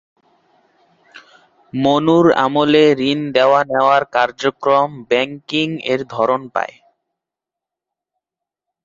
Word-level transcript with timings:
মনুর 1.73 2.25
আমলে 2.37 2.83
ঋণ 3.03 3.19
দেওয়া-নেওয়ার 3.31 4.03
কার্যক্রম 4.15 4.89
ব্যাংকিং-এর 5.09 6.01
ধরন 6.07 6.41
পায়। 6.55 6.75